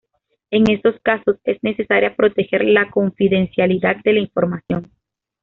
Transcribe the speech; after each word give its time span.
En 0.49 0.67
estos 0.67 0.99
casos 1.03 1.37
es 1.43 1.61
necesaria 1.61 2.15
proteger 2.15 2.65
la 2.65 2.89
confidencialidad 2.89 3.97
de 4.03 4.13
la 4.13 4.19
información. 4.21 4.89